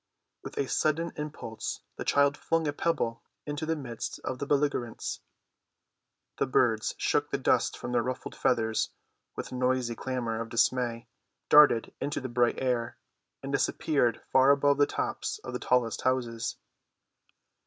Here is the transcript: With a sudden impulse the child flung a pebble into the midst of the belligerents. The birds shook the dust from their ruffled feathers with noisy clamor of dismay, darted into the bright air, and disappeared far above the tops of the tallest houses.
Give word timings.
With 0.43 0.57
a 0.57 0.67
sudden 0.67 1.11
impulse 1.15 1.81
the 1.97 2.03
child 2.03 2.35
flung 2.35 2.67
a 2.67 2.73
pebble 2.73 3.21
into 3.45 3.67
the 3.67 3.75
midst 3.75 4.17
of 4.23 4.39
the 4.39 4.47
belligerents. 4.47 5.19
The 6.37 6.47
birds 6.47 6.95
shook 6.97 7.29
the 7.29 7.37
dust 7.37 7.77
from 7.77 7.91
their 7.91 8.01
ruffled 8.01 8.35
feathers 8.35 8.89
with 9.35 9.51
noisy 9.51 9.93
clamor 9.93 10.41
of 10.41 10.49
dismay, 10.49 11.07
darted 11.49 11.93
into 12.01 12.19
the 12.19 12.29
bright 12.29 12.59
air, 12.59 12.97
and 13.43 13.51
disappeared 13.51 14.23
far 14.31 14.49
above 14.49 14.79
the 14.79 14.87
tops 14.87 15.37
of 15.43 15.53
the 15.53 15.59
tallest 15.59 16.01
houses. 16.01 16.55